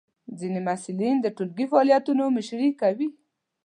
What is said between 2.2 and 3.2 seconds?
مشري کوي.